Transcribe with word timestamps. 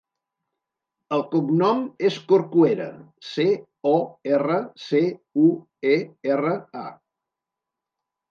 El 1.15 1.23
cognom 1.33 1.81
és 2.09 2.15
Corcuera: 2.31 2.87
ce, 3.27 3.45
o, 3.91 3.93
erra, 4.37 4.57
ce, 4.85 5.01
u, 5.45 5.47
e, 5.93 5.95
erra, 6.37 6.55
a. 6.85 6.89